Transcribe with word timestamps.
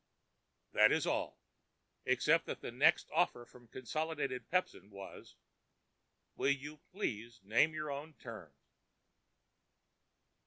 That 0.73 0.91
is 0.91 1.05
all—except 1.05 2.47
that 2.47 2.61
the 2.61 2.71
next 2.71 3.07
offer 3.13 3.43
of 3.43 3.69
Consolidated 3.69 4.49
Pepsin 4.49 4.89
was, 4.89 5.35
"Will 6.35 6.49
you 6.49 6.77
please 6.91 7.39
name 7.43 7.75
your 7.75 7.91
own 7.91 8.15
terms?" 8.15 8.55